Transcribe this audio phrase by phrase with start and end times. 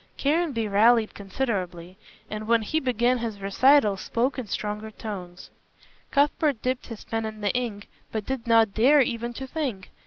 [0.17, 1.95] Caranby rallied considerably,
[2.27, 5.51] and when he began his recital spoke in stronger tones.
[6.09, 9.91] Cuthbert dipped his pen in the ink, but did not dare even to think.